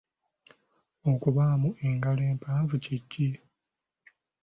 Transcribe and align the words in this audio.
Okubaamu 1.11 1.69
engalo 1.87 2.21
empanvu 2.31 2.75
kye 2.83 2.97
ki? 3.11 3.29